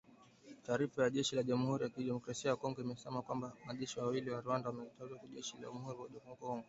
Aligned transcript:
Taarifa 0.63 1.03
ya 1.03 1.09
jeshi 1.09 1.35
la 1.35 1.43
Jamuhuri 1.43 1.83
ya 1.83 1.89
kidemokrasia 1.89 2.49
ya 2.49 2.55
kongo 2.55 2.81
imesema 2.81 3.21
kwamba 3.21 3.51
wanajeshi 3.67 3.99
wawili 3.99 4.29
wa 4.29 4.41
Rwanda 4.41 4.69
wamekamatwa 4.69 5.17
na 5.27 5.35
jeshi 5.35 5.55
la 5.55 5.61
jamuhuri 5.61 5.87
ya 5.89 5.95
kidemokrasia 6.03 6.29
ya 6.29 6.35
Kongo 6.35 6.59